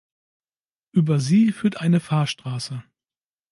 [0.91, 2.83] Über sie führt eine Fahrstraße.